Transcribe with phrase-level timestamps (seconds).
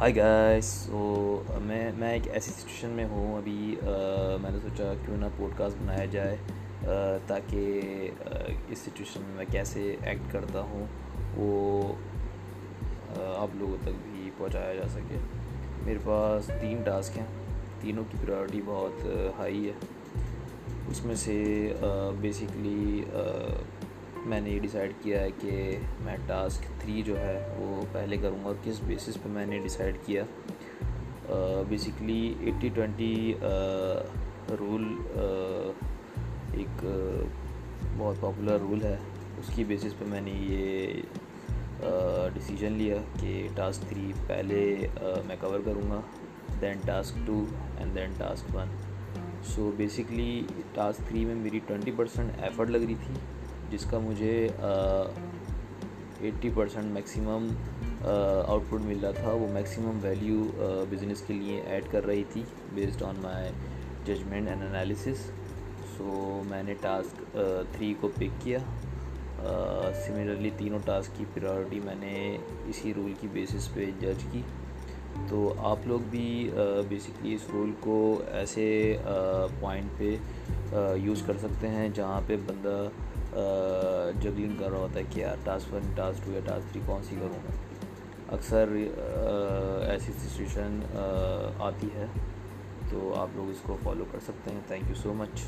[0.00, 4.92] High guys سو میں میں ایک ایسی سچویشن میں ہوں ابھی uh, میں نے سوچا
[5.04, 6.36] کیوں نہ پوڈ کاسٹ بنایا جائے
[6.86, 7.80] uh, تاکہ
[8.28, 10.86] uh, اس سچویشن میں میں کیسے ایکٹ کرتا ہوں،
[11.36, 11.92] وہ
[13.36, 15.18] آپ لوگوں تک بھی پہنچایا جا سکے۔
[15.84, 17.26] میرے پاس تین ٹاسک ہیں،
[17.80, 19.06] تینوں کی پرائرٹی بہت
[19.38, 19.72] ہائی ہے۔
[20.88, 21.42] اس میں سے
[22.20, 23.04] بیسکلی
[24.28, 28.44] میں نے یہ ڈیسائیڈ کیا ہے کہ میں ٹاسک تھری جو ہے وہ پہلے کروں
[28.44, 30.22] گا کس بیسس پہ میں نے ڈیسائیڈ کیا؟
[31.68, 33.34] بیسکلی ایٹی ٹوینٹی
[34.60, 34.84] رول
[36.54, 36.84] ایک
[37.96, 38.96] بہت پاپولر رول ہے۔
[39.38, 41.00] اس کی بیسس پہ میں نے یہ
[42.34, 44.88] ڈیسیجن لیا کہ ٹاسک تھری پہلے
[45.26, 46.00] میں کور کروں گا
[46.60, 47.44] then task two
[47.78, 48.76] and then task one
[49.54, 50.42] so basically
[50.74, 53.14] task three میں میری ٹوینٹی پرسینٹ ایفرٹ لگ رہی تھی۔
[53.70, 54.48] جس کا مجھے
[56.20, 57.46] eighty percent maximum
[58.04, 60.42] output مل رہا تھا۔ وہ میکسیمم ویلیو
[60.90, 62.42] بزنس کے لیے ایڈ کر رہی تھی
[62.74, 63.50] based on my
[64.06, 65.30] judgment and analysis
[65.96, 67.36] so میں نے ٹاسک
[67.72, 68.58] تھری کو پک کیا۔
[70.06, 72.14] سملرلی تینوں ٹاسک کی پریورٹی میں نے
[72.66, 74.42] اسی رول کی بیسس پہ جج کی۔
[75.28, 76.50] تو آپ لوگ بھی
[76.88, 78.96] بیسکلی اس رول کو ایسے
[79.60, 80.14] پوائنٹ پہ
[80.96, 82.88] یوز کر سکتے ہیں جہاں پہ بندہ
[84.22, 87.02] جگلنگ کر رہا ہوتا ہے کہ یار ٹاسک ون، ٹاسک ٹو یا ٹاسک تھری کون
[87.02, 87.56] سی کروں میں۔
[88.34, 88.68] اکثر
[89.88, 90.80] ایسی سچویشن
[91.58, 92.06] آتی ہے۔
[92.90, 95.40] تو آپ لوگ اس کو فالو کر سکتے ہیں۔ Thank you so much